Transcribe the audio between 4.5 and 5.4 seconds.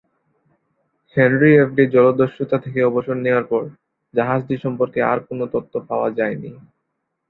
সম্পর্কে আর কোন